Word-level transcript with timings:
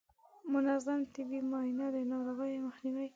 منظم 0.53 0.99
طبي 1.15 1.39
معاینه 1.49 1.87
د 1.95 1.97
ناروغیو 2.11 2.63
مخنیوی 2.67 3.07
کوي. 3.07 3.09